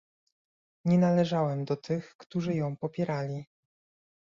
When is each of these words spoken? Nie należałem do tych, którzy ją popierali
Nie 0.85 0.97
należałem 0.97 1.65
do 1.65 1.75
tych, 1.75 2.15
którzy 2.17 2.53
ją 2.55 2.77
popierali 2.77 3.45